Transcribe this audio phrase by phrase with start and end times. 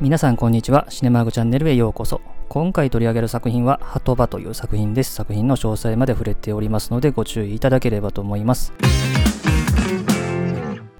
[0.00, 0.86] 皆さんこんにちは。
[0.88, 2.22] シネマーグチャンネルへようこそ。
[2.48, 5.12] 今回取り上げる作品は、ハトバという作品です。
[5.12, 8.72] 作品の詳細まで触れておりますので、ご注意いただければと思います。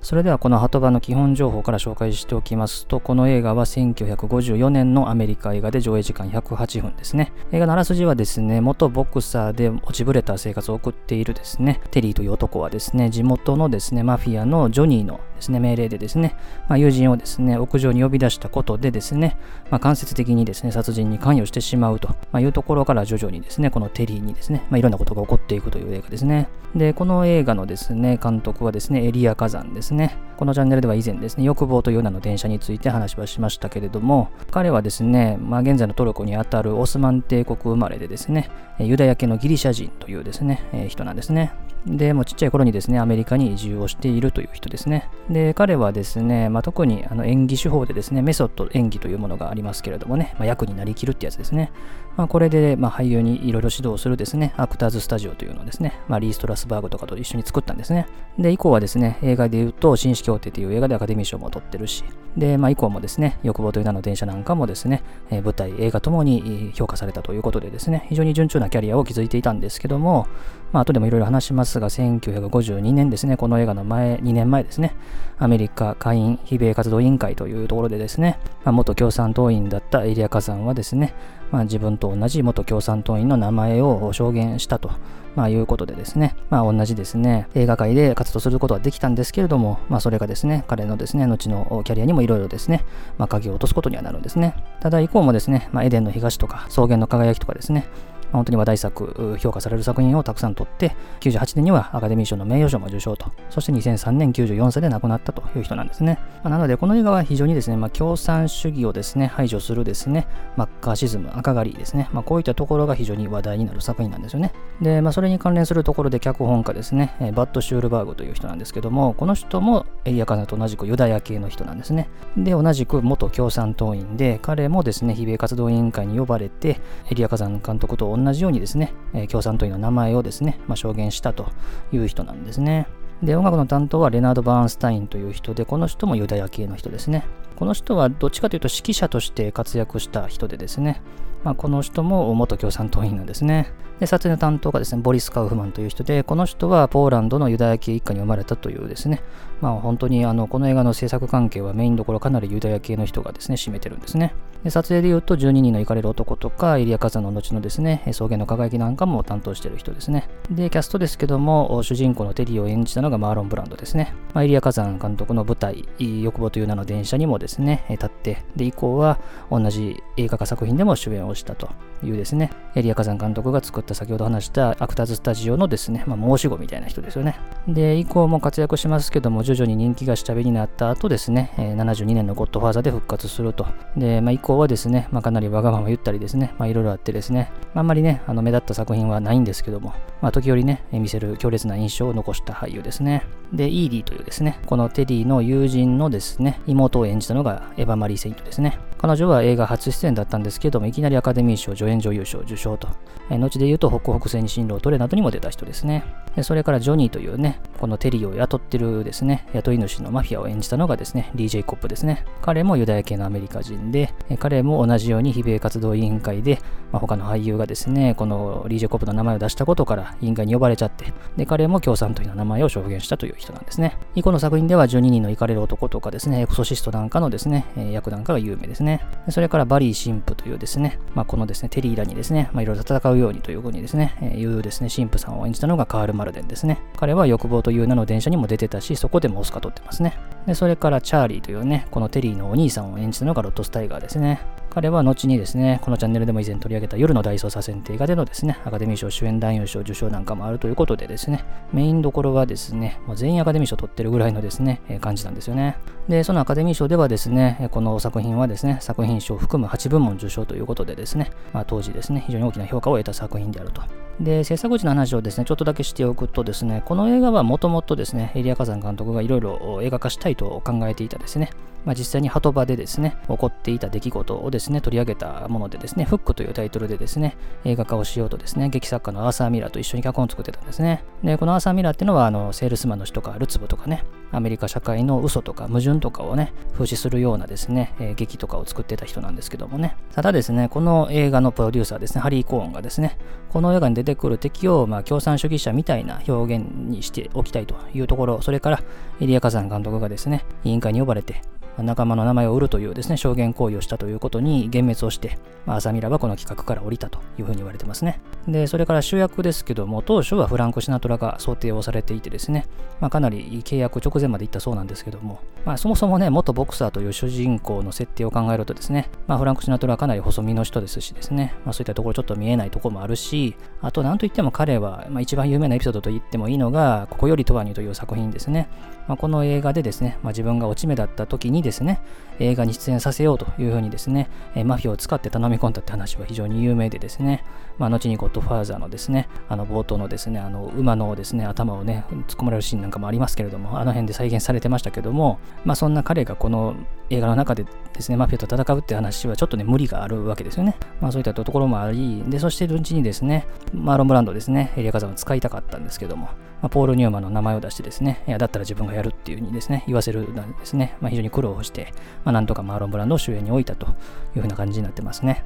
[0.02, 7.32] それではこのハトバの基本情報から紹介しておきますと、この映画は1954年のアメリカ映画で上映時間108分ですね。
[7.52, 16.36] 映画のあらすじはですね、元ボクサーで落ちぶれた生活を送っているですね、テリーという男はですね、地元のですね、マフィアのジョニーのですね、命令でですね、
[16.68, 19.36] まあ、友人をですね、屋上に呼び出したことでですね、
[19.70, 26.48] まあ、間接的にですね、殺人に関与してしまうと、いうところから徐々にですね、このテリーにですね、まあ、いろんなことが起こっていくという映画ですね。
[26.74, 30.16] で、この映画のですね、監督はですね、エリア火山ですね。
[30.36, 41.52] このチャンネルでは以前ですね、欲望という名の電車について話はしましたけれども、彼はですね、まあ、現在のトルコにあたるオスマン帝国生まれでですね、ユダヤ系のギリシャ人というですね、え人なんですね。
[41.86, 45.08] で、もうちっちゃい頃にですね、アメリカに移住をしているという人ですね。
[45.30, 51.72] で、彼はですね、まあ、特にあの演技手法でですね、メソッド演技というものがありますけれどもね、まあ、役になりきるってやつですね。
[52.16, 58.06] まあ、これで、ま俳優にいろいろ指導するですね、アクターズスタジオというのをですね、まリー・ストラスバーグとかと一緒に作ったんですね。
[58.38, 62.04] で、以降はですね、映画で言うと、紳士協定という映画でアカデミー賞も取ってるし、
[62.36, 70.26] で、まあ、以降もですね、欲望という名の電車なんかもですね、えー、舞台、映画ともに評価されたということでですね、非常に順調なキャリアを築いていたんですけども、
[70.72, 74.94] まあ、後でもいろいろ話しますが、1952年ですね、この映画の前、2年前ですね、
[75.38, 81.14] アメリカ下院非米活動委員会というところでですね、まあ、元共産党員だったエリア火山はですね、
[81.50, 84.90] まあ、自分と同じ元共産党員の名前を証言したと、
[85.34, 92.84] まあ、いうことでですね、まあ、同じですね、映画界で活動することはできたんですけれども、まあ、それがですね、彼のですね、後のキャリアにもいろいろですね、
[93.18, 94.54] まあ、鍵を落とすことにはなるんですね。
[94.80, 97.86] ただ以降もですね、まあ、エデンの東とか、草原の輝きとかですね、
[98.32, 106.18] 本当に話題作、評価される作品をたくさん撮って、98年にはアカデミー賞の名誉賞も受賞と、そして2003年94歳で亡くなったという人なんですね。
[106.42, 110.26] まあ、なので、この映画は非常にですね、まあ、共産主義をですね、排除するですね、
[110.56, 114.52] マッカーシズム、赤狩りですね、まあ、こういったところが非常に話題になる作品なんですよね。
[114.80, 122.08] で、まあ、それに関連するところで脚本家ですね、バッド・シュールバーグという人なんですけども、この人もエリアカナと同じくユダヤ系の人なんですね。
[122.36, 126.80] で、同じく元共産党員で、彼もですね、非米活動委員会に呼ばれて、
[127.10, 131.50] エリア火山監督と同同じようにですね、え共産党員の名前をですね、まあ、証言したと
[131.92, 132.86] いう人なんですね。
[133.22, 137.24] で、音楽の担当はレナード・バーンスタインという人で、この人もユダヤ系の人ですね。
[137.56, 141.02] この人はどっちかというと指揮者として活躍した人でですね、
[141.44, 143.72] まあ、この人も元共産党員なんですね。
[144.00, 149.22] で、撮影の担当がですね、ボリス・カウフマンという人で、この人はポーランドのユダヤ系一家に生まれたというですね、
[149.60, 154.34] まあ本当にあの、この映画の制作関係はメインどころかなりユダヤ系の人がですね、占めてるんですね。
[154.64, 160.28] で、撮影で言うと12人の行かれる男とか、エリア火山の後のですね、草原の輝きなんかも担当してる人ですね。
[160.50, 164.14] で、キャストですけども、主人公のテリーを演じたのがマーロン・ブランドですね。
[164.32, 169.18] まあ、エリア火山監督の舞台、欲望という名の電車にもですね、立って、で、以降は
[169.50, 171.70] 同じ映画化作品でも主演をしたと
[172.02, 177.36] いうですね、エリア火山監督が作った先ほど話したアクターズスタジオのですね、まあ、申し子みたいな人ですよね。
[177.68, 183.66] で、以降も活躍しますけども、徐々に人気が下火になった後ですね、72年のゴッドファーザーで復活すると。
[183.96, 193.24] で、まあ、以降はですね、まあ、かなりわがまま言ったりですね、まあ、いろいろあってですね、まあ、あんまりね、あの目立った作品はないんですけども、まあ、時折ね、見せる強烈な印象を残した俳優ですね。
[193.52, 198.78] で、イーディというですね、このテディの友人のですね、妹を演じたのがエヴァ・マリー・セイントですね。
[199.00, 202.86] 彼女は映画初出演だったんですけども、いきなりアカデミー賞助演女優賞受賞と、
[203.30, 206.04] え後で言うと、北北西に進路を取れなどにも出た人ですね。
[206.36, 212.26] でそれからジョニーというね、このテリーを雇ってるですね、雇い主のマフィアを演じたのがですね、DJ コップですね。
[212.42, 216.58] 彼もユダヤ系のアメリカ人で、彼も同じように非米活動委員会で、
[216.92, 221.06] まあ、他の俳優がですね、この DJ コップの名前を出したことから委員会に呼ばれちゃって、
[221.38, 223.96] で、彼も共産党の名前を証言したという人なんですね。
[224.14, 228.89] 以降の作品では12人の行かれる男とかですね、エクソシストなんかのですね、役なんかが有名ですね。
[229.28, 236.78] それからバリー神父というですね、まあ、このですね、テリーらにですね、まあ、いろいろ戦うようにというふうにですね、えー、いうですね、神父さんを演じたのがカール・マルデンですね。
[236.96, 240.16] 彼は欲望という名の電車にも出てたし、そこでもオスカ取ってますね。
[240.46, 244.40] で、それからチャーリーというね、このテリーのお兄さんを演じたのがロッドスタイガーですね。
[244.70, 255.76] 彼は後にですね、このチャンネルでも以前取り上げた夜の大捜査線って映画でのですね、アカデミー賞主演男優賞受賞なんかもあるということでですね、メインどころはですね、もう全員アカデミー賞取ってるぐらいのですね、えー、感じなんですよね。
[256.08, 263.82] で、そのアカデミー賞ではですね、この作品はですね、作品賞を含む8部門受賞ということでですね、まあ、当時ですね、非常に大きな評価を得た作品であると。
[264.20, 271.50] で、制作時の話をですね、ちょっとだけしておくとですね、この映画はもともとですね、エリア火山監督がいろいろ映画化したいと考えていたですね、
[271.84, 281.04] まあ、実際に鳩場でですね、起こっていた出来事をですね、取り上げたものでですね、フックというタイトルでですね、映画化をしようとですね、劇作家のアーサー・ミラーと一緒に脚本を作ってたんですね。
[281.24, 289.96] で、このアーサー・ミラーっていうのは、あの、セールスマンの死とか、ルツブとかね、アメリカ社会の嘘とか矛盾とかをね、風刺するようなですね、えー、劇とかを作ってた人なんですけどもね。
[290.14, 293.18] ただですね、この映画のプロデューサーですね、ハリー・コーンがですね、
[293.50, 298.82] この映画に出てくる敵を、まあ、共産主義者みたいな表現にしておきたいというところ、それから、
[299.20, 301.42] エリア・カザン監督がですね、委員会に呼ばれて、
[301.82, 308.20] 仲間の名前を売るというですね、証言行為をしたということに幻滅をして、まあ、アサミラはこの企画から降りたというふうに言われてますね。
[308.48, 312.66] で、それから主役ですけども、当初はフランク・シナトラが想定をされていてですね、
[313.00, 328.68] まあ、かなり契約直前まで行ったそうなんですけども、まあ、そもそもね、元ボクサーという主人公の設定を考えるとですね、まあ、フランク・シナトラはかなり細身の人ですしですね、まあ、そういったところちょっと見えないところもあるし、あと何といっても彼は、まあ、一番有名なエピソードと言ってもいいのが、ここよりとわにという作品ですね。
[329.10, 332.00] まあ、この映画でですね、まあ、自分が落ち目だった時にですね、
[332.38, 337.42] 映画に出演させようというふうにですね、えマフィアを使って頼み込んだって話は非常に有名でですね、
[337.80, 346.76] まあ、後にゴッドファーザーのですね、あの冒頭のですね、あの馬のですね、頭をね、突っ込まれるシーンなんかもありますけれども、あの辺で再現されてましたけども、まあ、そんな彼がこの
[347.08, 350.76] 映画の中でですね、マフィアと戦うって話はちょっとね、無理があるわけですよね。
[351.00, 361.94] まあそういったところもあり、で、そしてうちにですね、マーロン・ブランドですね、エリア火山を使いたかったんですけども、まあ、ポール・ニューマンの名前を出してですね、いや、だったら自分がやるっていう風にですね、言わせるなんですね、まあ、非常に苦労をして、
[362.24, 363.94] まあ、なんとかマーロン・ブランドを主演に置いたという
[364.36, 365.44] 風な感じになってますね。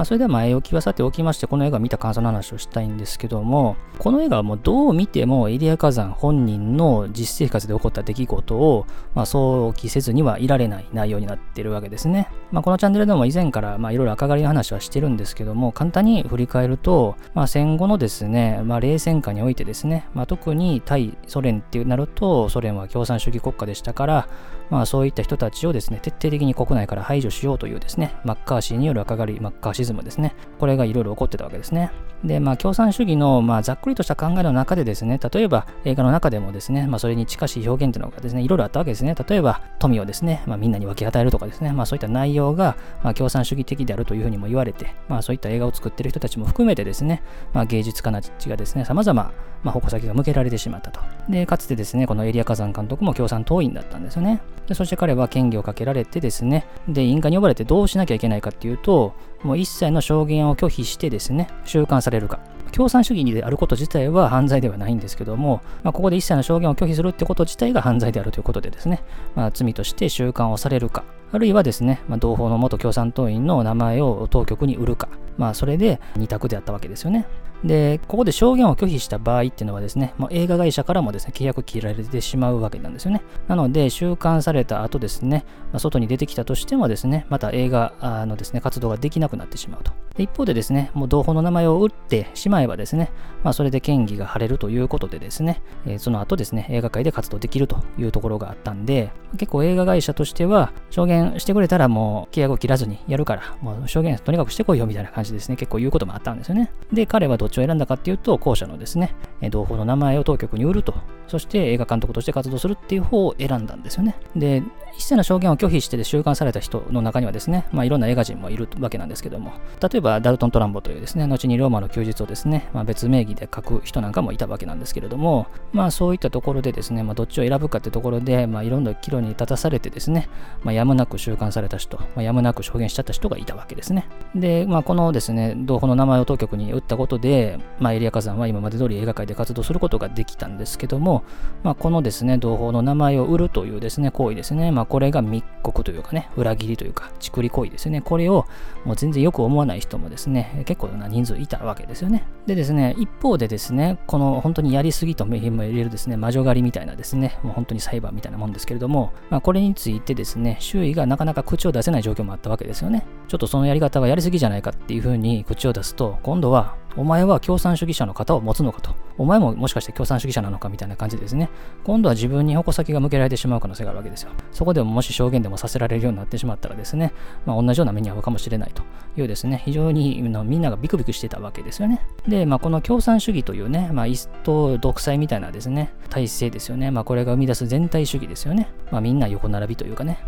[0.00, 12.30] まあ、それでは前置きはさておきまして、この映画を見た感想の話をしたいんですけども、この映画はもうどう見てもエリア火山本人の実生活で起こった出来事を、まあ、想起せずにはいられない内容になってるわけですね。
[12.50, 24.28] まあ、このチャンネルでも以前からいろいろ赤狩りの話はしてるんですけども、簡単に振り返ると、まあ、戦後のですね、まあ、冷戦下においてですね、まあ、特に対ソ連ってなると、ソ連は共産主義国家でしたから、
[24.70, 30.34] まあ、そういった人たちをですね、徹底的に国内から排除しようというですね、マッカーシーによる赤狩り、マッカーシズムですね。
[30.58, 31.90] これがいろいろ起こってたわけですね。
[32.24, 39.14] で、まあ、共産主義の、まあ、ざっくりとした考えの中でですね、例えば映画の中でもですね、まあ、それに近しい表現というのがですね、いろいろあったわけですね。
[39.28, 47.22] 例えば、富をですね、まあ、みんなに分け与えるとかですね、まあ、そういった内容が、まあ、共産主義的であるというふうにも言われて、まあ、そういった映画を作ってる人たちも含めてですね、
[47.52, 49.32] まあ、芸術家たちがですね、様々、
[49.62, 51.00] まあ、矛先が向けられてしまったと。
[51.28, 54.40] で、かつてですね、このエリア火山監督も共産党員だったんですよね。
[54.66, 62.40] で、そして彼は権限をかけられてですね、で、印鑑に呼ばれてどうしなきゃいけないかっていうと、もう一切の証言を拒否してですね、収監されるか。
[62.70, 69.02] 共産主義であること自体は犯罪ではないんですけども、まあ、ここで一切の証言を拒否するってこと自体が犯罪であるということでですね、
[69.34, 77.26] まあ、罪として収監をされるか、あるいはですね、まあ、同胞の元共産党員の名前を当局に売るか、まあ、それで二択であったわけですよね。
[77.64, 83.22] で、ここで証言を拒否した場合っていうのはですね、もう映画会社からもですね、契約切られてしまうわけなんですよね。
[83.48, 87.92] なので、収監された後ですね、まあ、外に出てきたとしてもですね、また映画
[88.26, 89.92] のですね、活動ができなくなってしまうと。
[90.16, 93.10] で一方でですね、もう同胞の名前を打ってしまえばですね、
[93.44, 106.72] まあ、それで権利が晴れるということでですね、えー、その後ですね、映画界で活動できるというところがあったんで、結構映画会社としては、証言してくれたらもう契約を切らずにやるから、もう証言とにかくしてこいよみたいな感じですね、結構言うこともあったんですよね。
[106.92, 109.14] で、彼はどちを選んだかっていうと、後者のですね、
[109.50, 110.94] 同胞の名前を当局に売ると、
[111.30, 114.16] そして映画監督として活動するっていう方を選んだんですよね。
[114.34, 114.64] で、
[114.96, 130.28] 一切の証言を拒否して収監された人の中にはですね、まあ、いろんな映画人もいるわけなんですけども、例えばダルトン・トランボというですね、後にローマの休日をですね、まあ、別名義で書く人なんかもいたわけなんですけれども、まあそういったところでですね、まあ、どっちを選ぶかってところで、まあ、いろんな岐路に立たされてですね、
[130.64, 134.08] まあ、やむなく収監された人、まあ、やむなく証言しちゃった人がいたわけですね。
[134.34, 141.19] で、まあ、このですね、同胞の名前を当局に打ったことで、まあ、エリア火山は今まで通り映画界で活動することができたんですけども、
[141.62, 148.46] まあ、このですね、同胞の名前を売るというですね、行為ですね、まあ、これが密告というかね、裏切りというか、ちくり行為ですね、これを
[148.84, 152.26] もう全然よく思わない人もですね、結構な人数いたわけですよね。
[152.46, 163.06] でですね、一方でですね、この本当にやりすぎとも言えるですね、魔女狩りみたいなですね、もう本当に裁判みたいなもんですけれども、まあ、これについてですね、周囲がなかなか口を出せない状況もあったわけですよね。
[163.28, 168.94] ちょっとそのやり方はやりすぎじゃないかっていうふうに口を出すと、今度はお前は共産主義者の型を持つのかと。
[169.18, 171.50] お前ももしかして共産主義者なのかみたいな感じでですね。
[171.84, 174.30] 今度は自分に矛先が向けられてしまう可能性があるわけですよ。
[174.52, 177.12] そこでももし証言でもさせられるようになってしまったらですね、
[177.46, 178.82] まあ、同じような目に遭うかもしれないと
[179.16, 182.00] いうですね、非常にみんながビクビクしてたわけですよね。
[182.26, 186.90] で、まあ、この共産主義というね、まあ、一党独裁みたいなですね、体制ですよね。
[186.90, 188.68] まあ、これが生み出す全体主義ですよね。
[188.90, 190.18] まあ、みんな横並びというかね。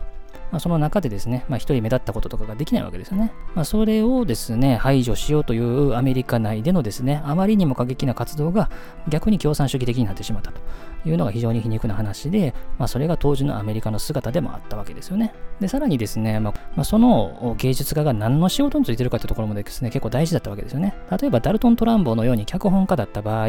[0.52, 3.32] まあ、その中でですね、まあ、一人目立ったこととかができないわけですよね。
[3.54, 8.70] まあ、それをですね、排除しようというアメリカ内でのですね、あまりにも過激な活動が
[9.08, 10.60] 逆に共産主義的になってしまったと
[11.06, 15.32] いうのが非常に皮肉な話で、まあ、それが当時のアメリカの姿でもあったわけですよね。
[15.58, 20.94] で、さらにですね、まあ、その芸術家が何の仕事についてるかというところもですね、結構大事だったわけですよね。
[21.18, 23.48] 例えば、ダルトン・トランボーのように脚本家だった場合、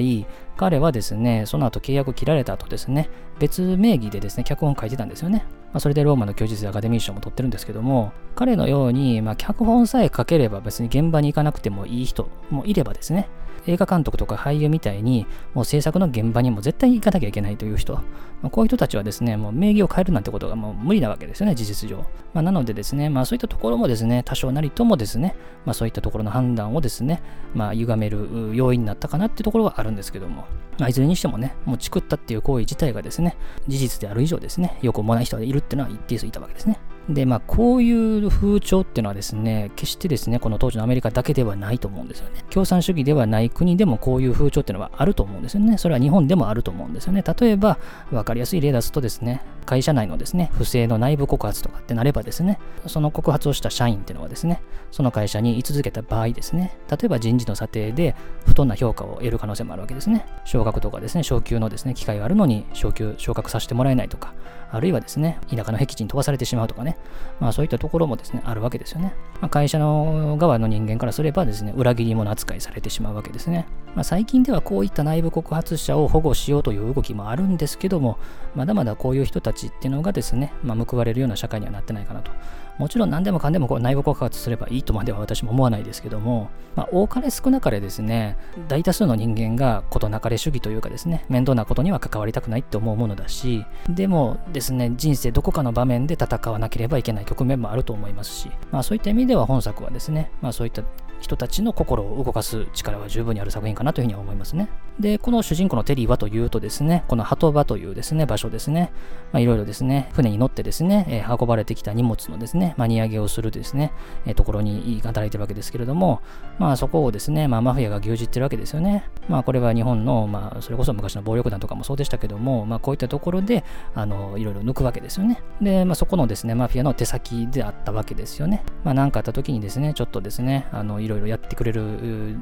[0.55, 5.45] 彼はですね、その後契約切られた後ですね、別名義でですね、脚本書いてたんですよね。
[5.73, 13.27] まあ、それでローマの休日でアカデミー賞も取ってるんですけども、彼のように、まあ、脚本さえ書ければ別に現場に行かなくてもいい人もいればですね、
[13.67, 18.01] 映画監督とか俳優みたいに、もう制作の現場にも絶対に行かなきゃいけないという人、ま
[18.43, 22.05] あ、こういう人たちはですね、もう名義を変えるなんてことがもう無理なわけですよね、事実上。
[22.33, 27.21] まあ、なのでですね、まあそういったところもですね、多少なりともですね、まあそういったところの判断をですね、
[27.53, 30.45] まあ歪める要因になったかなっていうところはあるんですけども、
[30.79, 36.79] まあ、いずれにしてもね、もうチクったっていう行為自体がですね、事実である以上ですね、よく思わない人がいるっていうのは一定数いたわけですね。
[37.09, 42.43] で、まあ、こういう風潮っていうのはですね、決してですね、この当時のアメリカだけではないと思うんですよね。
[42.49, 45.77] 共産主義ではない国でもこういう風潮っていうのはあると思うんですよね。
[45.77, 47.23] それは日本でもあると思うんですよね。
[47.39, 47.77] 例えば、
[48.09, 58.15] 分かりやすい例だとですね、会社内のですね、不正の内部告発とかってなればですね、その告発をした社員っていうのはですね、その会社に居続けた場合ですね、例えば人事の査定で
[58.45, 60.25] 不当な評価を得る可能性もあるわけですね。
[60.45, 64.33] 昇格とかですね、昇給のですね、機会があるのに昇給、昇格させてもらえないとか、
[64.71, 66.97] あるいはですね、田舎の僻地に飛ばされてしまうとかね、
[67.39, 69.13] まあそういったところもですね、あるわけですよね。
[69.39, 73.67] まあ、会社の側の人間からすればですね、裏切り者扱いされてしまうわけですね。
[73.93, 78.17] まあ、最近ではこういった内部告発者を保護しようという動きもあるんですけども、
[78.55, 82.31] まだまだこういう人たちっていうのがですね、まあ、報われるような社会にはなってないかなと。
[82.77, 88.35] もちろん何でもかんでもこう内部告発すればいいとまでは私も思わないですけども、まあ、多かれ少なかれですね、
[88.67, 100.83] 大多数の人間が事なかれ主義というかですね、面倒なことには関わりたくないって思うものだし、でもですね、人生どこかの場面で戦わなければいけない局面もあると思いますし、まあそういった意味では本作はですね、まあそういった
[101.19, 104.67] 人たちの心を動かす力は十分にある作品かなというふうには思いますね。
[104.99, 108.91] で、この主人公のテリーはというとですね、この鳩場というですね、場所ですね、
[109.31, 113.91] まあ、いろいろですね、船に乗ってですね、えー、運ばれてきた荷物のですね、まあ、荷上げをするですね、
[114.25, 116.21] えー、ところに働いてるわけですけれども、
[116.59, 119.09] まあそこをですね、まあマフィアが牛耳ってるわけですよね。
[119.27, 123.63] まあこれは日本の、まあそれこそ昔の暴力団とかもそうでしたけども、まあこういったところで、
[123.95, 125.41] あの、いろいろ抜くわけですよね。
[125.61, 128.63] で、まあそこのですね、マフィアの手先であったわけですよね。
[128.83, 131.81] まあ何かあった時にですね、ちょっとですね、あの、いろいろやってくれる、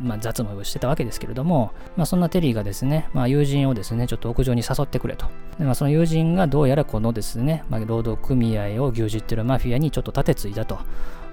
[0.04, 5.28] まあ、雑務をしてたわけですけれども、まあそんなテリーがですね、まあ友人をですね、ちょっと屋上に誘ってくれと。
[5.58, 10.80] で、まあその友人がどうやらこのですね、まあ労働組合を牛耳ってるマフィアにちょっと立てついたと。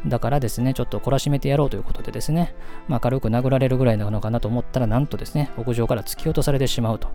[0.07, 2.55] だからですね、ちょっと懲らしめてやろうということでですね、
[2.87, 7.09] まあ、軽く殴られるぐらいなのかなと思ったら、なんとですね、屋上から突き落とされてしまうと。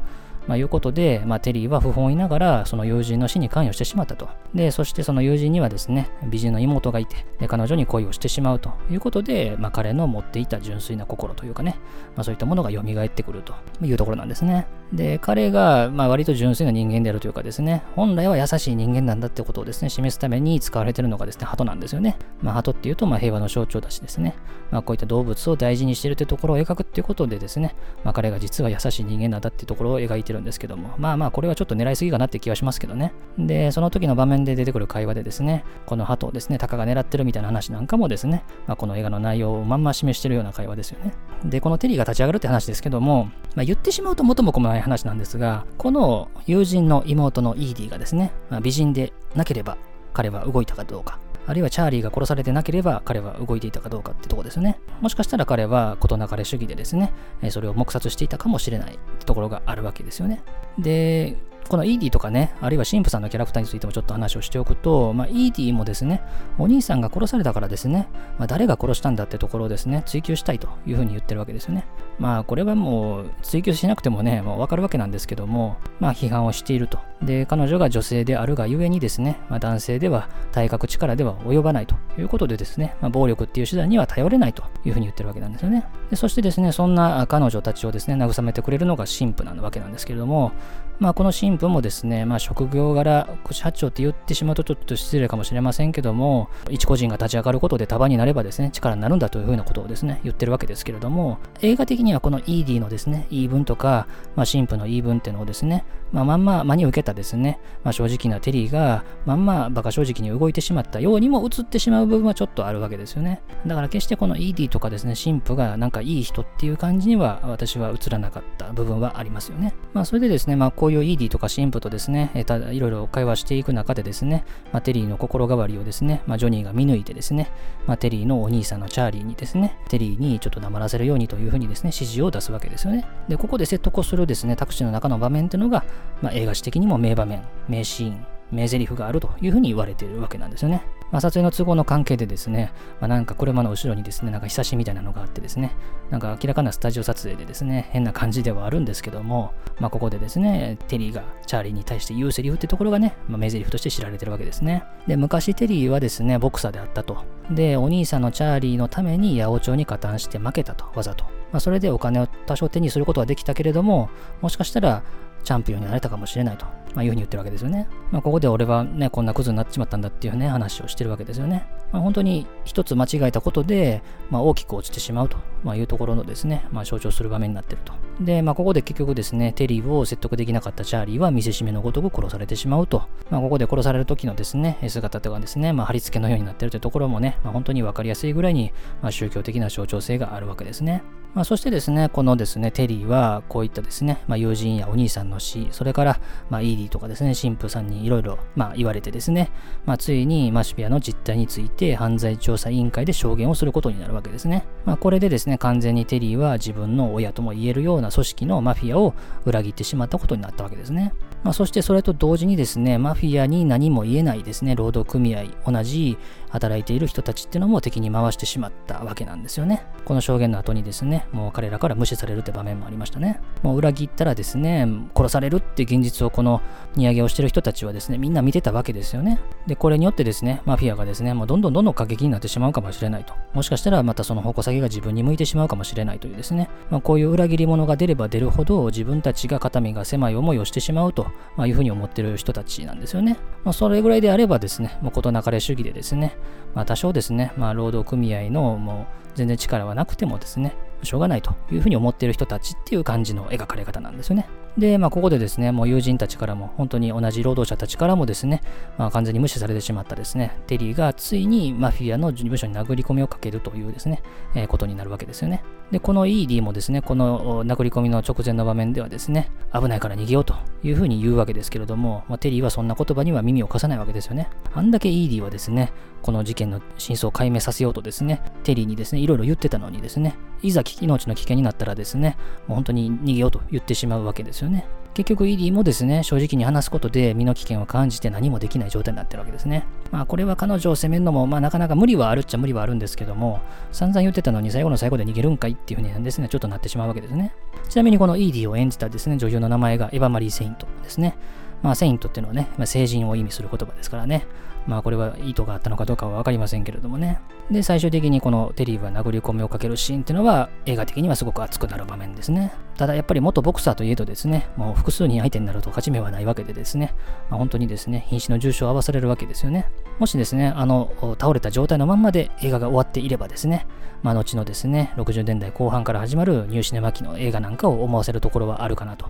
[0.47, 4.29] まあ、いうことで、まあ、テリーは不本意ながらその友人の死に関与してしまったと。
[4.53, 11.77] で、そしてその友人にはですね、美人の妹がいて、で彼女に恋をしてしまうということで、まあ、彼の持っていた純粋な心というかね、
[12.15, 14.67] まあ、そういったものが蘇ってくるというところなんですね。
[14.91, 22.17] で、彼が、まあ、割と純粋な人間であるというかですね、本来は優しい人間なんだってことをですね、示すために使われているのがですね、鳩なんですよね。
[22.41, 24.35] まあ、鳩っていうと、まあ、平和の象徴だしですね、
[24.73, 33.13] まあ、こういった動物を大事にしているというところを描くっていうことでですね、まあ、彼が実は優しい人間なんだっていうところを描いてるんですけども、まあまあ、これはちょっと狙いすぎかなって気はしますけどね。
[33.37, 41.13] で、その時の場面で出てくる会話でですね、この鳩をですね、鷹が狙ってるみたいな話なんかもですね、まあ、この映画の内容をまんま示してるような会話ですよね。
[41.45, 43.25] で、このテリーが立ち上がるって話ですけども、
[43.55, 49.77] まあ、言ってしまうと元も子もない話なんですが、この友人の妹のイーディがですね、まあ、美人でなければ
[50.13, 51.19] 彼は動いたかどうか。
[51.45, 54.79] あるいはチャーリーが殺されてなければ彼は動いていたかどうかってとこですね。
[55.01, 57.11] もしかしたら彼は事なかれ主義でですね、
[57.49, 60.41] それを黙殺していたかもしれないってところがあるわけですよね。
[60.77, 61.37] で、
[61.69, 66.21] このイーディとかね、あるいは神父さんのキャラクターについてもちょっと話をしておくと、まあ、イーディもですね、
[66.57, 71.85] お兄さんが殺されたからですね、まあ、誰が殺したんだってところをですね、追求したいというふうに言ってるわけですよね。
[72.19, 76.99] まあ、これはもう追求しなくてもね、もうわかるわけなんですけども、まあ、批判をしていると。
[77.21, 85.85] で、彼女が女性であるがゆえにですね、まあ、男性では体格力では及ばないということでですね、まあ、暴力っていう手段には頼れないというふうに言ってるわけなんですよね。
[86.09, 90.51] でそしてですね、そんな彼女たちをですね、慰めてくれるのが神父なわけなんですけれども、
[90.99, 113.41] まあ、この神父もですね、まあ、職業柄、腰八丁って言ってしまうとちょっと失礼かもしれませんけども、一個人が立ち上がることで束になればですね、力になるんだというふうなことをですね、言ってるわけですけれども、映画的にはこの ED のですね、言い分とか、まあ、神父の言い分っていうのをですね、まあ、まんま真に受けたですね、まあ、正直なテリーが、まんま馬鹿正直に動いてしまったようにも映ってしまう部分はちょっとあるわけですよね。
[113.65, 119.73] だから決してこの ED とかですね、神父がなんかいい人っていう感じには私は映らなかった部分はありますよね。
[119.93, 127.49] まあ、それでですね、まあ、こういう ED とか神父とですね、えたいろいろ会話していく中でですね、まあ、テリーの心変わりをですね、まあ、ジョニーが見抜いてですね、
[127.87, 133.07] まあ、テリーのお兄さんのチャーリーにですね、テリーにちょっと黙らせるようにというふうにですね、指示を出すわけですよね。
[133.29, 135.85] で、ここで説得をするですね、タクシーの中の場面っていうのが、
[136.21, 140.83] ま、映画史的にも名場面、名シーン、名台詞があるというふうに言われているわけなんですよね。
[141.11, 145.75] まあ、撮影の都合の関係でですね、まあ、なんか車の後ろにですね、なんかひさしみたいなのがあってですね、
[146.09, 154.83] なんか明らかなスタジオ撮影でですね、変な感じではあるんですけども、まあ、ここでですね、テリーがチャーリーに対して言うセリフってところがね、まあ、名台詞として知られてるわけですね。
[155.07, 157.17] で、昔テリーはですね、ボクサーであったと。
[157.51, 161.25] で、お兄さんのチャーリーのために八百長に加担して負けたと、わざと。
[161.51, 164.09] まあ、それでお金を多少手にすることはできたけれども、
[164.41, 165.03] もしかしたら
[165.43, 167.87] チャンピオンになれたかもしれないと、まあ、いうふうに言ってるわけですよね。
[168.11, 171.65] まあ、ここで俺はね、こんなクズになっちまったんだっていうね、話をしてるわけですよね。
[171.91, 177.93] まあ、本当に一つ間違えたことで、まあ、大きく落ちてしまうと、まあ、いうところのですね、まあ、象徴する場面になってると。
[178.19, 183.03] で、まあ、ここで結局ですね、テリーを説得できなかったチャーリーは見せしめのごとく殺されてしまうと。
[183.29, 188.71] まあ、ここで殺される時のですね、姿とかですね、まあ、貼り付けのようになってるというところもね、まあ、本当に分かりやすいぐらいに、
[189.01, 191.03] まあ、宗教的な象徴性があるわけですね。
[191.33, 198.37] まあ、そしてですね、このですね、テリーはこういったですね、まあ、友人やお兄さんの死、それから、まあ、イーディとかですね、神父さんにいろいろ、
[198.75, 199.51] 言われてですね、
[199.85, 204.65] まあ、ついにマシュピアの実態について犯罪調査委員会で証言をすることになるわけですね。
[204.85, 211.13] まあ、これでですね、完全にテリーは自分の親とも言えるような組織のマフィアを裏切ってしまったことになったわけですね。
[211.43, 216.17] まあ、そしてそれと同時にですね、マフィアに何も言えないですね、労働組合、同じ
[216.53, 219.87] 働いている人たちっていうのも敵に回してしまったわけなんですよね。
[220.05, 223.41] この証言の後にですね、もう彼らから無視されるって場面もありましたね。
[223.63, 226.61] もう裏切ったらですね、殺されるって現実をこの
[226.95, 229.39] 荷上げをしてる人たちはですね、みんな見てたわけですよね。
[229.65, 233.33] で、これによってですね、マフィアがですね、もうどんどんどんどん過激になってしまうかもしれないと。
[233.53, 243.37] もしかしたらまたその矛先が自分に向いてしまうかもしれないというですね、まあ、こういう裏切り者が出れば出るほど自分たちが肩身が狭い思いをしてしまうと、まあ、いうふうに思ってる人たちなんですよね。
[243.63, 246.35] まあ、それぐらいであればですね、もう事なかれ主義でですね、
[246.73, 254.47] まあ、多少ですね、まあ、労働組合のもう全然力はなくてもですね、しょうがないというふうに思っている人たちっていう感じの描かれ方なんですよね。
[254.77, 258.61] で、まあ、ここでですね、もう友人たちからも、本当に同じ労働者たちからもですね、
[258.97, 264.23] まあ、完全に無視されてしまったですね、テリーがついにマフィアの事務所に殴り込みをかけるというですね、
[264.55, 265.63] えー、ことになるわけですよね。
[265.91, 274.49] で、このイーディもですね、この殴り込みの直前の場面ではですね、危ないから逃げようというふうに言うわけですけれども、まあ、テリーはそんな言葉には耳を貸さないわけですよね。
[274.73, 275.91] あんだけイーディはですね、
[276.23, 284.87] この事件の真相を解明させようとですね、テリーにですね、いろいろ言ってたのにですね、いざ命の危険になったらですね、もう本当に逃げようと言ってしまうわけですよね。
[285.13, 289.85] 結局イーもですね、正直に話すことで身の危険を感じて何もできない状態になってるわけですね。
[290.11, 293.59] まあこれは彼女を責めるのも、まあなかなか無理はあるっちゃ無理はあるんですけども、
[293.91, 297.53] 散々言ってたのに最後の最後で逃げるんかいっていうふうにですね、ちょっとなってしまうわけですね。
[297.89, 301.35] ちなみにこのイーディを演じたですね、女優の名前がエヴァ・マリー・セイントですね。
[301.83, 304.47] まあセイントっていうのはね、まあ、成人を意味する言葉ですからね。
[304.87, 307.39] まあこれは意図があったのかどうかは分かりませんけれどもね。
[307.71, 312.73] で、最終的にこのテリーが殴り込みをかけるシーンっていうのは映画的にはすごく熱くなる場面ですね。
[312.97, 317.13] ただやっぱり元ボクサーといえどですね、もう複数人相手になると勝ち目はないわけでですね、
[317.49, 319.89] まあ、本当にですね、瀕死の重傷を負わされるわけですよね。
[320.19, 323.87] もしですね、あの、倒れた状態のまんまで映画が終わっていればですね、
[324.21, 329.29] まあ、後のですね、60年代後半から始まるニューシネマ期の映画なんかを思わせるところはあるかなと、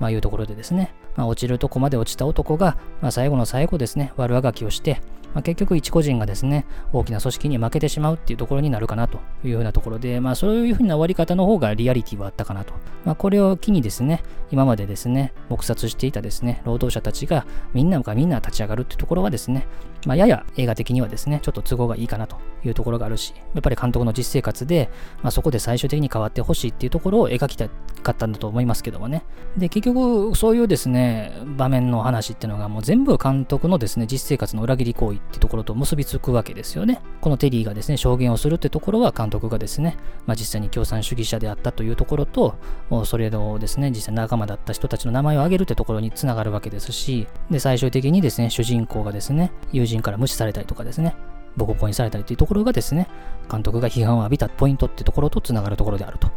[0.00, 5.00] まあ、いうところでですね、まあ、落ちるとこまで落ちた男が、まあ、最後の最後ですね、悪あがきをして、
[5.34, 12.74] まあ、結局一個人がですね、大きな組織に負けてしまうっていうところになるかなというふうなところで、まあそういうふうな終わり方の方がリアリティはあったかなと。
[13.04, 19.66] まあこれを機にですね、今までですね、黙殺していたですね、労働者たちがみんながみんな立ち上がるっていうところはですね、
[20.06, 24.90] まあやや映画的にはですね、ちょっと都合がいいかなというところがあるし、やっぱり監督の実生活で、
[25.22, 29.24] まあそこで最終的に変わってほしいっていうところを描きたかったんだと思いますけどもね。
[29.56, 37.00] で、結局そういうですね、場面の話っていうのがもう全部監督のですね、実生活の裏切り行為っていうところと結びつくわけですよね。
[37.20, 42.56] このテリーがですね、証言をするってところは監督がですね、まあ、実際に共産主義者であったというところと、
[43.04, 51.14] それをですね、実際仲間だった人たちの名前を挙げるってところにつながるわけですし、で、最終的にですね、主人公がですね、友人人から無視されたりとかですね、
[51.56, 53.08] ボコボコにされたりというところがですね、
[53.50, 56.28] 監督が批判を浴びたポイントってところとつながるところであると。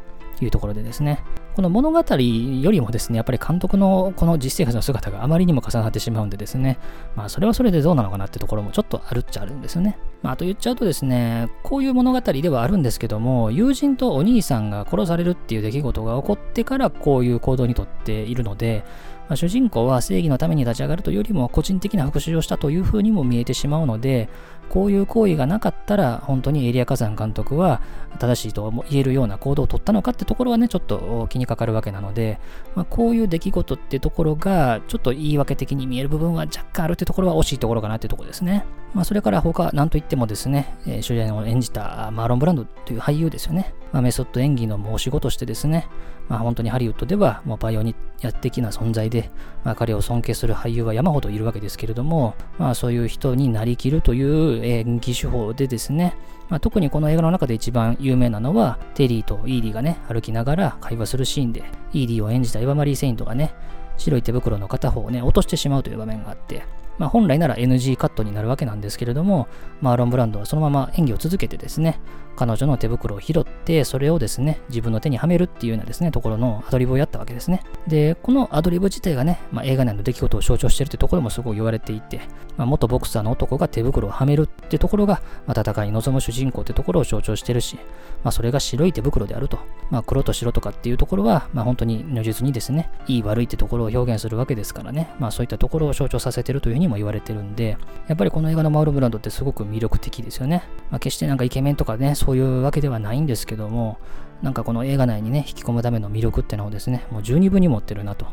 [0.43, 1.23] いうところでですね、
[1.55, 6.77] この物語よりもですね、やっぱり監督のこの実生活の姿があまりにも重なってしまうんでですね、
[7.15, 9.97] まあそれはそれでどうなのかなってところもちょっとあるっちゃあるんですよね。
[10.21, 18.83] まああと言っちゃうとですね、こういう物語ではあるんですけども、友人とお兄さんが殺されるっていう出来事が起こってからこういう行動にとっているので、
[19.27, 24.29] まあ、主人公は正義のために立ち上がるというよりも個人的な復讐をしたというふうにも見えてしまうので、
[24.69, 27.82] こういう行為がなかったら本当にエリア火山監督は
[28.17, 32.39] 正しいと言えるような行動を取ったのかってところはね、ちょっと気にかかるわけなので、
[32.75, 38.65] まあ、こういう出来事ってところが、ちょっと言い訳的に見える部分は若干あるってところは惜しいところかなってところですね。
[38.93, 43.73] まあ、それから他、なんといってもですね、えー、主演を演じたマーロン・ブランドという俳優ですよね。
[43.91, 45.88] まあ、メソッド演技の申し子としてですね、
[46.28, 49.30] まあ、本当にハリウッドではもうバイオニア的な存在で、
[49.63, 56.15] まあ、彼を尊敬する俳優は山ほどいるわけですけれども、まあ、そういう人になりきるという演技手法でですね、
[56.49, 61.63] まあ、特にこの映画の中で一番有名なのは、テリーとイーディがね、歩きながら会話するシーンで、
[61.93, 63.53] イーディを演じたエヴァマリー・セイントがね、
[63.97, 66.63] 白い手袋の片方をね、落としてしまうという場面があって、
[66.97, 69.47] まあ、本来なら NG カットになるわけなんですけれども、
[69.81, 71.99] マーロン・ブランドはそのまま演技を続けてですね、
[72.35, 77.63] 彼女の手袋を拾って、それをですね、自分の手にはめるっていうようなですね、ところのアドリブをやったわけですね。
[77.87, 82.21] で、このアドリブ自体がね、まあ、映画内の出来事を象徴してるってところもすごい言われていて、
[82.57, 87.77] まあ、元ボクサーの男が手袋をはめるってところが、まあ、戦いに臨む主人公ってところを象徴してるし、
[88.23, 89.59] まあ、それが白い手袋であると。
[89.89, 100.63] まあ、黒と白とかっていうところは、まあ、本当に如実にですね、いい悪いってところを表現するわけですからね、まあ、そういったところを象徴させてるというふうにも言われてるんで、やっぱりこの映画のマウル・ブランドってすごく魅力的ですよね。
[100.89, 103.99] まあ、決してなんかイケメンとかね、そういうわけではないんですけども、
[104.41, 108.25] なんかこの映画内にね、引き込むための魅力ってのをですね、もう十二分に持ってるなと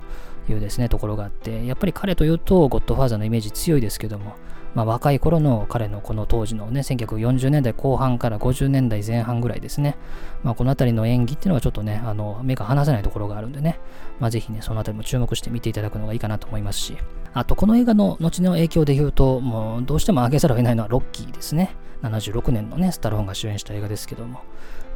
[0.49, 4.35] いうですね、ところがあって、やっぱり彼というと、ゴッドファーザーのイメージ強いですけども、
[4.75, 9.97] まあ、若い頃の彼のこの当時のね、1940年代後半から50年代前半ぐらいですね、
[10.43, 13.79] まあ、この辺りの演技っていうのはちょっとね、あの、目が離せないところがあるんでね、
[14.21, 16.97] まあ、ぜひね、その辺りも注目して見ていただくのがいいかなと思いますし、
[17.35, 21.77] あと、この映画の後の影響で言うと、もうどうしても挙げざるを得ないのはロッキーですね。
[22.03, 24.41] 76年のね、スタローンが主演した映画ですけども、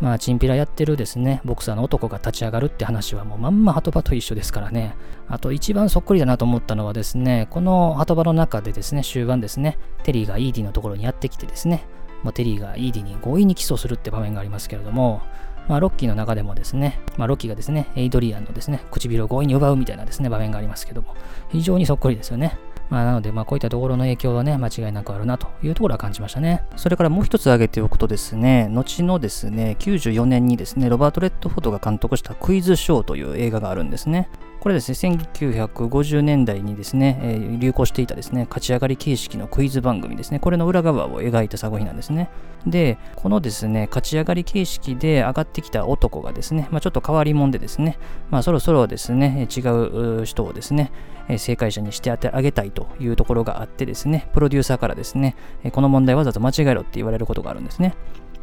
[0.00, 4.96] まあ、チンピラやってるですね、ボクサーの男が立ち上がるって話はもうまんまハトバと一緒ですからね。
[5.28, 11.86] あと一番そっくりだなと思ったのはですね、この波止場の中でですね、終盤ですね、テリーがイーディのところにやってきてですね、
[12.22, 15.22] もうテリーがイーディに強引にキスするって場面がありますけれども、
[15.68, 21.14] まあ、ロッキーの中でもですね、まあ、ロッキーがですね、エイドリアンのですね、唇を強引に奪うみたいなですね、場面がありますけども、
[21.48, 22.58] 非常にそっくりですよね。
[22.88, 26.62] まあ、なので、まあ、こういったところの影響はね、間違いなくあるなというところは感じましたね。
[26.76, 34.28] それからもう一つ挙げておくとですね、後のですね、94年にですね、ロバート・レッドフォードが監督したクイズショーという映画があるんですね。
[34.66, 42.30] これですね、1950年代にですね、えー、流行していたですね、勝ち上がり形式のクイズ番組ですね、これの裏側を描いた作品なんですね。
[42.66, 47.96] で、このですね、勝ち上がり形式で上がってきた男がですね、まあ、ちょっと変わり者でですね、
[48.28, 50.90] まあ、そろそろですね、違う人をですね、
[51.38, 55.36] 正解者にしてあげたいというところがあってですね、プロデューサーからですね、
[55.70, 57.94] この問題わざと間違えろって言われることがあるんですね。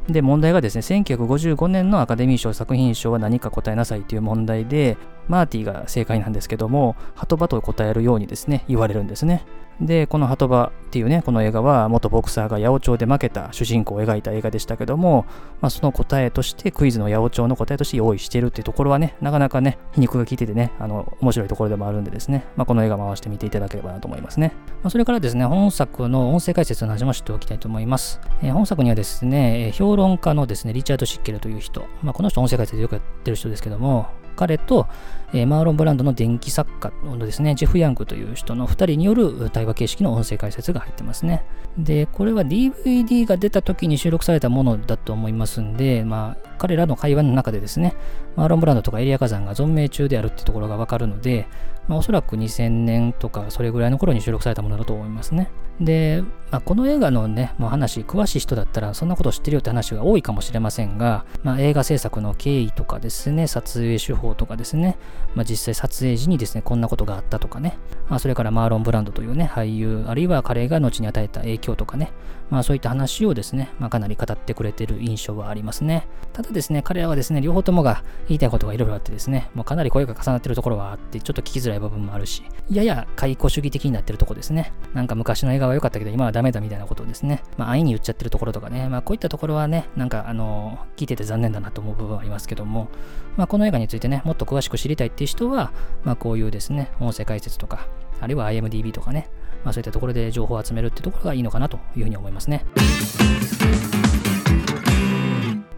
[0.07, 9.45] で、問題がですね、1955年のアカデミー賞作品賞は何か答えなさいという問題で、マーティが正解なんですけども、ハトバと答えるようにですね、言われるんですね。
[9.81, 15.25] で、このハトバっていうね、この映画は元ボクサーが八百長で負けた主人公を描いた映画でしたけども、
[15.61, 24.53] まあ、その答えとしてクイズの八百長の答えとして用意してるっていうところはね、なかなかね、皮肉が効いててね、あの、面白いところでもあるんでですね、まあ、この映画回してみていただければなと思いますね。
[24.83, 28.19] まあ、それからですね、本作の音声解説の話も知っておきたいと思います。
[28.41, 34.87] えー、本作にはですね、評論家のですね、リチャード・シッケルという人、まあ、この人音声解説よくやってる人ですけども、彼と、
[35.33, 41.43] えー、マーロン・ブランドの電気作家のですね、ジェフ・ヤングという人の2人による対話形式の音声解説が入ってますね。
[41.77, 47.95] で、これは DVD が出た時に収録されたものだと思いますんで、まあ、彼らの会話の中でですね、
[48.35, 51.47] マーロン・ブランドとかエリア火山が存命中であるってところがわかるので、
[51.87, 55.51] まあ、おそらく2000年とかそれぐらいの頃に収録されたものだと思いますね。
[55.79, 64.97] で、まあ、この映画のね、もう話、詳しい人だったらそんなこと知ってるよって話が多いかもしれませんが、まあ、映画制作の経緯とかですね、撮影手法とかですね、
[65.33, 72.11] まあ、実際撮影時にですね、こんなことがあったとかね、まあ、それからマーロン・ブランドというね、俳優、あるいは彼が後に与えた影響とかね、
[72.53, 76.05] まあそういった話をですね、まあかなり語ってくれてる印象はありますね。
[76.33, 84.71] ただですね、彼らはですね、両方ともが言いたいことがいろいろあってですね、もうかなり声が重なってるところはあって、ちょっと聞きづらい部分もあるし、やや解雇主義的になってるところですね。
[84.93, 92.89] なんか昔の映画は良かったけど、今はダメだみたいなことをですね、まあ安易に言っちゃってるところとかね、まあこういったところはね、なんかあの、聞いてて残念だなと思う部分はありますけども、
[93.35, 95.71] まあこの映画についてね、もっと詳しく知りたいっていう人は、
[96.03, 97.87] まあこういうですね、音声解説とか、
[98.21, 99.27] あるいは IMDB とかね、
[99.63, 102.65] まあ、そういったところで情報を集めるってところがいいのかなというふうに思いますね。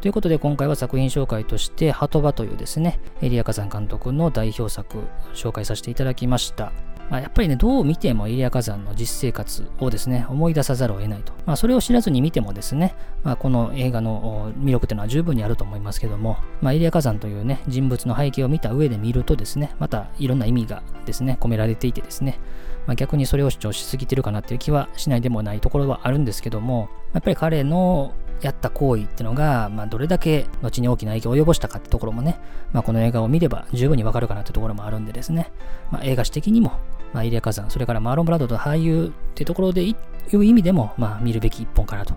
[0.02, 5.00] ということで今回は作品紹介として「ハトバ」というですねエリア火山監督の代表作
[5.34, 6.72] 紹介させていただきました。
[7.10, 11.34] まあ、やっぱりね、どう見てもエリア火山の実生活をですね、思い出さざるを得ないと。
[11.46, 22.40] まあ、それを知らずに見てもですね、まあ、この映画の魅力というのは十分にあると思いますけども、まあ、エリア火山というね、人物の背景を見た上で見るとですね、またいろんな意味がですね、込められていてですね、
[22.88, 32.40] まあ、逆にそれを主張しすぎてるかなっていう気はしないでもないところはあるんですけども、やっぱり彼のやった行為ってのが、まあ、どれだけ後に大きな影響を及ぼしたかってところもね、
[32.74, 35.52] まあ、この映画を見れば十分にわかるかなってところもあるんでですね、
[35.92, 36.74] まあ、映画史的にも、
[37.14, 39.96] まあ、イリア火山、それからマーロン・ブラッドと俳優ってところでい
[40.34, 42.14] う意味でも、まあ、見るべき一本かなと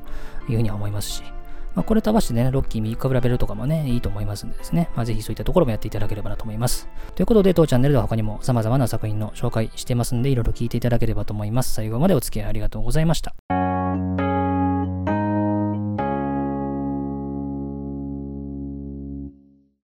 [0.49, 1.23] いうふうには思いますし、
[1.75, 6.89] まあ、これと合わせてね、ロッキー見比べるとかもね、いいと思いますんでですね、まあ、ぜひそういったところもやっていただければなと思います。
[7.15, 11.75] ということで、当チャンネルでは他にも様々な作品の紹介してますんで、いろいろ聞いていただければと思います。
[11.75, 13.58] 最後までお付き合いありがとうございました。